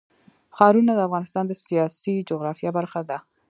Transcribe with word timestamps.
ښارونه 0.55 0.91
د 0.95 0.99
افغانستان 1.07 1.45
د 1.47 1.53
سیاسي 1.65 2.15
جغرافیه 2.29 2.71
برخه 2.77 3.01
ده. 3.09 3.17